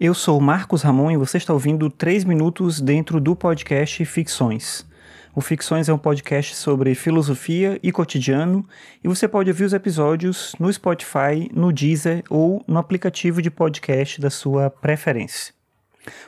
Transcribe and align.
Eu 0.00 0.14
sou 0.14 0.40
Marcos 0.40 0.82
Ramon 0.82 1.10
e 1.10 1.16
você 1.16 1.38
está 1.38 1.52
ouvindo 1.52 1.90
3 1.90 2.22
minutos 2.22 2.80
dentro 2.80 3.20
do 3.20 3.34
podcast 3.34 4.04
Ficções. 4.04 4.86
O 5.34 5.40
Ficções 5.40 5.88
é 5.88 5.92
um 5.92 5.98
podcast 5.98 6.54
sobre 6.54 6.94
filosofia 6.94 7.80
e 7.82 7.90
cotidiano 7.90 8.64
e 9.02 9.08
você 9.08 9.26
pode 9.26 9.50
ouvir 9.50 9.64
os 9.64 9.72
episódios 9.72 10.54
no 10.60 10.72
Spotify, 10.72 11.50
no 11.52 11.72
Deezer 11.72 12.22
ou 12.30 12.62
no 12.68 12.78
aplicativo 12.78 13.42
de 13.42 13.50
podcast 13.50 14.20
da 14.20 14.30
sua 14.30 14.70
preferência. 14.70 15.52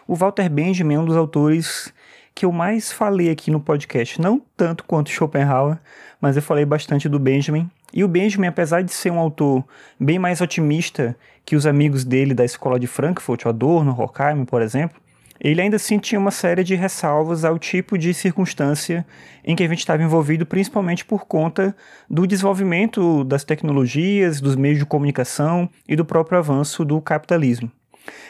O 0.04 0.16
Walter 0.16 0.50
Benjamin 0.50 0.94
é 0.94 0.98
um 0.98 1.04
dos 1.04 1.16
autores 1.16 1.94
que 2.34 2.44
eu 2.44 2.50
mais 2.50 2.90
falei 2.90 3.30
aqui 3.30 3.52
no 3.52 3.60
podcast, 3.60 4.20
não 4.20 4.42
tanto 4.56 4.82
quanto 4.82 5.10
Schopenhauer, 5.10 5.78
mas 6.20 6.34
eu 6.34 6.42
falei 6.42 6.64
bastante 6.64 7.08
do 7.08 7.20
Benjamin 7.20 7.70
e 7.92 8.04
o 8.04 8.08
Benjamin, 8.08 8.48
apesar 8.48 8.82
de 8.82 8.92
ser 8.92 9.10
um 9.10 9.18
autor 9.18 9.64
bem 9.98 10.18
mais 10.18 10.40
otimista 10.40 11.16
que 11.44 11.56
os 11.56 11.66
amigos 11.66 12.04
dele 12.04 12.34
da 12.34 12.44
escola 12.44 12.78
de 12.78 12.86
Frankfurt, 12.86 13.46
Adorno, 13.46 13.94
Horkheimer, 13.98 14.46
por 14.46 14.62
exemplo, 14.62 15.00
ele 15.40 15.62
ainda 15.62 15.76
assim 15.76 15.98
tinha 15.98 16.20
uma 16.20 16.30
série 16.30 16.62
de 16.62 16.74
ressalvas 16.74 17.46
ao 17.46 17.58
tipo 17.58 17.96
de 17.96 18.12
circunstância 18.12 19.06
em 19.42 19.56
que 19.56 19.64
a 19.64 19.68
gente 19.68 19.78
estava 19.78 20.02
envolvido, 20.02 20.44
principalmente 20.44 21.02
por 21.02 21.26
conta 21.26 21.74
do 22.08 22.26
desenvolvimento 22.26 23.24
das 23.24 23.42
tecnologias, 23.42 24.40
dos 24.40 24.54
meios 24.54 24.78
de 24.78 24.84
comunicação 24.84 25.68
e 25.88 25.96
do 25.96 26.04
próprio 26.04 26.38
avanço 26.38 26.84
do 26.84 27.00
capitalismo. 27.00 27.72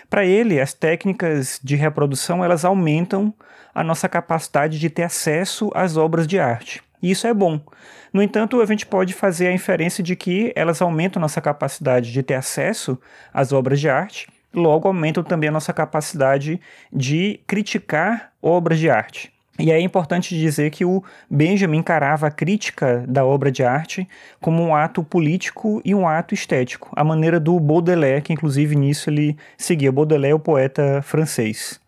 Para 0.09 0.25
ele, 0.25 0.61
as 0.61 0.73
técnicas 0.73 1.61
de 1.63 1.75
reprodução 1.75 2.45
elas 2.45 2.65
aumentam 2.65 3.35
a 3.75 3.83
nossa 3.83 4.09
capacidade 4.09 4.79
de 4.79 4.89
ter 4.89 5.03
acesso 5.03 5.71
às 5.75 5.97
obras 5.97 6.27
de 6.27 6.39
arte. 6.39 6.81
E 7.03 7.11
isso 7.11 7.27
é 7.27 7.35
bom. 7.35 7.61
No 8.13 8.23
entanto, 8.23 8.61
a 8.61 8.67
gente 8.67 8.87
pode 8.87 9.15
fazer 9.15 9.47
a 9.47 9.53
inferência 9.53 10.03
de 10.03 10.17
que 10.17 10.53
elas 10.55 10.83
aumentam 10.83 11.21
nossa 11.21 11.41
capacidade 11.41 12.13
de 12.13 12.23
ter 12.23 12.35
acesso 12.35 12.99
às 13.33 13.53
obras 13.53 13.81
de 13.81 13.89
arte, 13.89 14.29
logo 14.53 14.89
aumentam 14.89 15.23
também 15.23 15.49
a 15.49 15.53
nossa 15.53 15.73
capacidade 15.73 16.61
de 16.93 17.41
criticar 17.47 18.33
obras 18.43 18.79
de 18.79 18.91
arte. 18.91 19.33
E 19.61 19.71
é 19.71 19.79
importante 19.79 20.39
dizer 20.39 20.71
que 20.71 20.87
o 20.87 21.05
Benjamin 21.29 21.79
encarava 21.79 22.27
a 22.27 22.31
crítica 22.31 23.05
da 23.07 23.27
obra 23.27 23.53
de 23.53 23.63
arte 23.63 24.09
como 24.41 24.63
um 24.63 24.75
ato 24.75 25.05
político 25.05 25.83
e 25.85 25.95
um 25.95 26.09
ato 26.09 26.33
estético, 26.33 26.91
a 26.97 27.05
maneira 27.05 27.39
do 27.39 27.61
Baudelaire, 27.61 28.23
que 28.23 28.33
inclusive 28.33 28.75
nisso 28.75 29.11
ele 29.11 29.37
seguia. 29.59 29.93
Baudelaire, 29.93 30.35
o 30.35 30.41
poeta 30.41 31.03
francês. 31.03 31.79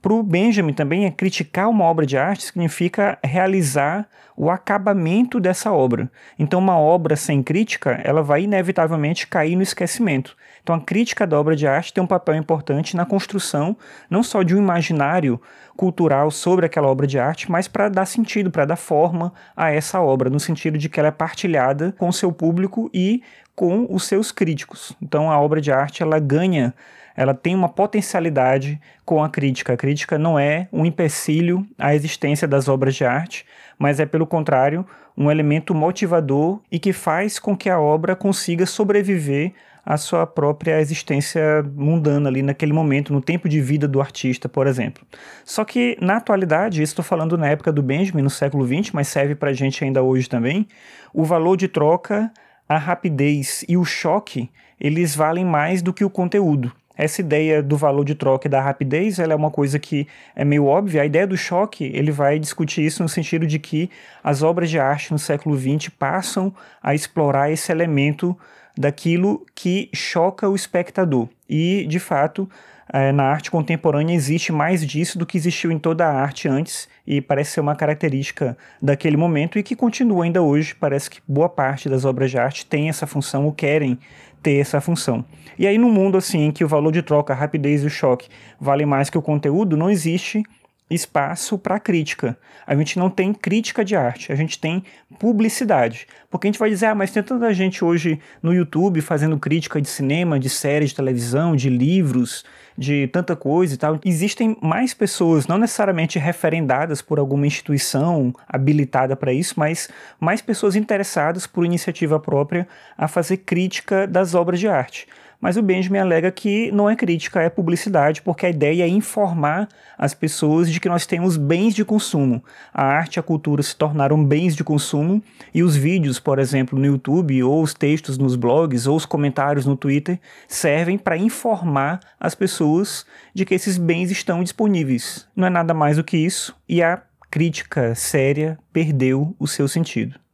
Para 0.00 0.12
o 0.12 0.22
Benjamin 0.22 0.72
também, 0.72 1.04
é 1.04 1.10
criticar 1.10 1.68
uma 1.68 1.84
obra 1.84 2.06
de 2.06 2.16
arte 2.16 2.44
significa 2.44 3.18
realizar 3.24 4.08
o 4.36 4.50
acabamento 4.50 5.40
dessa 5.40 5.72
obra. 5.72 6.10
Então, 6.38 6.60
uma 6.60 6.78
obra 6.78 7.16
sem 7.16 7.42
crítica, 7.42 8.00
ela 8.04 8.22
vai 8.22 8.42
inevitavelmente 8.42 9.26
cair 9.26 9.56
no 9.56 9.62
esquecimento. 9.62 10.36
Então, 10.62 10.74
a 10.74 10.80
crítica 10.80 11.26
da 11.26 11.38
obra 11.40 11.56
de 11.56 11.66
arte 11.66 11.92
tem 11.92 12.04
um 12.04 12.06
papel 12.06 12.34
importante 12.34 12.96
na 12.96 13.06
construção 13.06 13.76
não 14.10 14.22
só 14.22 14.42
de 14.42 14.54
um 14.54 14.58
imaginário 14.58 15.40
cultural 15.76 16.30
sobre 16.30 16.66
aquela 16.66 16.88
obra 16.88 17.06
de 17.06 17.18
arte, 17.18 17.50
mas 17.50 17.68
para 17.68 17.88
dar 17.88 18.04
sentido, 18.04 18.50
para 18.50 18.64
dar 18.64 18.76
forma 18.76 19.32
a 19.56 19.70
essa 19.70 20.00
obra, 20.00 20.28
no 20.28 20.40
sentido 20.40 20.76
de 20.76 20.88
que 20.88 20.98
ela 20.98 21.08
é 21.08 21.12
partilhada 21.12 21.94
com 21.98 22.08
o 22.08 22.12
seu 22.12 22.32
público 22.32 22.90
e 22.92 23.22
com 23.54 23.86
os 23.88 24.04
seus 24.04 24.30
críticos. 24.30 24.94
Então, 25.00 25.30
a 25.30 25.40
obra 25.40 25.60
de 25.60 25.72
arte 25.72 26.02
ela 26.02 26.18
ganha 26.18 26.74
ela 27.16 27.32
tem 27.32 27.54
uma 27.54 27.68
potencialidade 27.68 28.80
com 29.04 29.24
a 29.24 29.28
crítica. 29.28 29.72
A 29.72 29.76
crítica 29.76 30.18
não 30.18 30.38
é 30.38 30.68
um 30.72 30.84
empecilho 30.84 31.66
à 31.78 31.94
existência 31.94 32.46
das 32.46 32.68
obras 32.68 32.94
de 32.94 33.04
arte, 33.04 33.46
mas 33.78 33.98
é, 33.98 34.06
pelo 34.06 34.26
contrário, 34.26 34.86
um 35.16 35.30
elemento 35.30 35.74
motivador 35.74 36.60
e 36.70 36.78
que 36.78 36.92
faz 36.92 37.38
com 37.38 37.56
que 37.56 37.70
a 37.70 37.80
obra 37.80 38.14
consiga 38.14 38.66
sobreviver 38.66 39.54
à 39.84 39.96
sua 39.96 40.26
própria 40.26 40.80
existência 40.80 41.64
mundana 41.74 42.28
ali 42.28 42.42
naquele 42.42 42.72
momento, 42.72 43.12
no 43.12 43.22
tempo 43.22 43.48
de 43.48 43.60
vida 43.60 43.86
do 43.86 44.00
artista, 44.00 44.48
por 44.48 44.66
exemplo. 44.66 45.06
Só 45.44 45.64
que, 45.64 45.96
na 46.00 46.16
atualidade, 46.16 46.82
estou 46.82 47.04
falando 47.04 47.38
na 47.38 47.48
época 47.48 47.72
do 47.72 47.82
Benjamin, 47.82 48.22
no 48.22 48.30
século 48.30 48.66
XX, 48.66 48.90
mas 48.92 49.06
serve 49.06 49.36
para 49.36 49.50
a 49.50 49.54
gente 49.54 49.84
ainda 49.84 50.02
hoje 50.02 50.28
também, 50.28 50.66
o 51.14 51.24
valor 51.24 51.56
de 51.56 51.68
troca, 51.68 52.30
a 52.68 52.76
rapidez 52.76 53.64
e 53.68 53.76
o 53.76 53.84
choque, 53.84 54.50
eles 54.78 55.14
valem 55.14 55.44
mais 55.44 55.80
do 55.82 55.94
que 55.94 56.04
o 56.04 56.10
conteúdo. 56.10 56.72
Essa 56.96 57.20
ideia 57.20 57.62
do 57.62 57.76
valor 57.76 58.04
de 58.04 58.14
troca 58.14 58.48
e 58.48 58.50
da 58.50 58.60
rapidez, 58.60 59.18
ela 59.18 59.32
é 59.32 59.36
uma 59.36 59.50
coisa 59.50 59.78
que 59.78 60.08
é 60.34 60.44
meio 60.44 60.64
óbvia. 60.64 61.02
A 61.02 61.06
ideia 61.06 61.26
do 61.26 61.36
choque, 61.36 61.84
ele 61.94 62.10
vai 62.10 62.38
discutir 62.38 62.84
isso 62.84 63.02
no 63.02 63.08
sentido 63.08 63.46
de 63.46 63.58
que 63.58 63.90
as 64.24 64.42
obras 64.42 64.70
de 64.70 64.78
arte 64.78 65.12
no 65.12 65.18
século 65.18 65.56
XX 65.58 65.90
passam 65.90 66.54
a 66.82 66.94
explorar 66.94 67.50
esse 67.50 67.70
elemento 67.70 68.36
daquilo 68.76 69.44
que 69.54 69.90
choca 69.94 70.48
o 70.48 70.54
espectador. 70.54 71.28
E, 71.48 71.86
de 71.86 71.98
fato, 71.98 72.48
é, 72.92 73.10
na 73.10 73.24
arte 73.24 73.50
contemporânea 73.50 74.14
existe 74.14 74.52
mais 74.52 74.86
disso 74.86 75.18
do 75.18 75.26
que 75.26 75.36
existiu 75.36 75.72
em 75.72 75.78
toda 75.78 76.06
a 76.06 76.20
arte 76.20 76.48
antes, 76.48 76.88
e 77.06 77.20
parece 77.20 77.52
ser 77.52 77.60
uma 77.60 77.74
característica 77.74 78.56
daquele 78.80 79.16
momento 79.16 79.58
e 79.58 79.62
que 79.62 79.76
continua 79.76 80.24
ainda 80.24 80.42
hoje. 80.42 80.74
Parece 80.74 81.10
que 81.10 81.20
boa 81.26 81.48
parte 81.48 81.88
das 81.88 82.04
obras 82.04 82.30
de 82.30 82.38
arte 82.38 82.66
tem 82.66 82.88
essa 82.88 83.06
função 83.06 83.44
ou 83.44 83.52
querem 83.52 83.98
ter 84.42 84.58
essa 84.58 84.80
função. 84.80 85.24
E 85.58 85.66
aí, 85.66 85.78
num 85.78 85.90
mundo 85.90 86.16
assim, 86.16 86.46
em 86.46 86.52
que 86.52 86.64
o 86.64 86.68
valor 86.68 86.92
de 86.92 87.02
troca, 87.02 87.32
a 87.32 87.36
rapidez 87.36 87.82
e 87.82 87.86
o 87.86 87.90
choque 87.90 88.28
valem 88.60 88.86
mais 88.86 89.10
que 89.10 89.18
o 89.18 89.22
conteúdo, 89.22 89.76
não 89.76 89.90
existe 89.90 90.42
espaço 90.88 91.58
para 91.58 91.80
crítica. 91.80 92.38
A 92.66 92.74
gente 92.76 92.98
não 92.98 93.10
tem 93.10 93.32
crítica 93.32 93.84
de 93.84 93.96
arte, 93.96 94.32
a 94.32 94.36
gente 94.36 94.58
tem 94.58 94.84
publicidade. 95.18 96.06
Porque 96.30 96.46
a 96.46 96.50
gente 96.50 96.58
vai 96.58 96.70
dizer, 96.70 96.86
ah, 96.86 96.94
mas 96.94 97.10
tem 97.10 97.22
tanta 97.22 97.52
gente 97.52 97.84
hoje 97.84 98.20
no 98.42 98.54
YouTube 98.54 99.00
fazendo 99.00 99.38
crítica 99.38 99.80
de 99.80 99.88
cinema, 99.88 100.38
de 100.38 100.48
séries 100.48 100.90
de 100.90 100.96
televisão, 100.96 101.56
de 101.56 101.68
livros, 101.68 102.44
de 102.78 103.08
tanta 103.08 103.34
coisa 103.34 103.74
e 103.74 103.76
tal. 103.76 103.98
Existem 104.04 104.56
mais 104.60 104.94
pessoas, 104.94 105.46
não 105.46 105.58
necessariamente 105.58 106.18
referendadas 106.18 107.02
por 107.02 107.18
alguma 107.18 107.46
instituição 107.46 108.32
habilitada 108.46 109.16
para 109.16 109.32
isso, 109.32 109.54
mas 109.56 109.88
mais 110.20 110.40
pessoas 110.40 110.76
interessadas 110.76 111.46
por 111.46 111.64
iniciativa 111.64 112.20
própria 112.20 112.68
a 112.96 113.08
fazer 113.08 113.38
crítica 113.38 114.06
das 114.06 114.34
obras 114.34 114.60
de 114.60 114.68
arte. 114.68 115.08
Mas 115.40 115.56
o 115.56 115.62
Benjamin 115.62 115.98
alega 115.98 116.30
que 116.30 116.70
não 116.72 116.88
é 116.88 116.96
crítica, 116.96 117.42
é 117.42 117.48
publicidade, 117.48 118.22
porque 118.22 118.46
a 118.46 118.50
ideia 118.50 118.84
é 118.84 118.88
informar 118.88 119.68
as 119.98 120.14
pessoas 120.14 120.70
de 120.70 120.80
que 120.80 120.88
nós 120.88 121.06
temos 121.06 121.36
bens 121.36 121.74
de 121.74 121.84
consumo. 121.84 122.42
A 122.72 122.84
arte 122.84 123.16
e 123.16 123.20
a 123.20 123.22
cultura 123.22 123.62
se 123.62 123.76
tornaram 123.76 124.24
bens 124.24 124.56
de 124.56 124.64
consumo 124.64 125.22
e 125.54 125.62
os 125.62 125.76
vídeos, 125.76 126.18
por 126.18 126.38
exemplo, 126.38 126.78
no 126.78 126.86
YouTube, 126.86 127.42
ou 127.42 127.62
os 127.62 127.74
textos 127.74 128.18
nos 128.18 128.36
blogs, 128.36 128.86
ou 128.86 128.96
os 128.96 129.06
comentários 129.06 129.66
no 129.66 129.76
Twitter, 129.76 130.18
servem 130.48 130.98
para 130.98 131.16
informar 131.16 132.00
as 132.18 132.34
pessoas 132.34 133.06
de 133.34 133.44
que 133.44 133.54
esses 133.54 133.78
bens 133.78 134.10
estão 134.10 134.42
disponíveis. 134.42 135.26
Não 135.34 135.46
é 135.46 135.50
nada 135.50 135.72
mais 135.72 135.96
do 135.96 136.04
que 136.04 136.16
isso, 136.16 136.56
e 136.68 136.82
a 136.82 137.02
crítica 137.30 137.94
séria 137.94 138.58
perdeu 138.72 139.34
o 139.38 139.46
seu 139.46 139.68
sentido. 139.68 140.25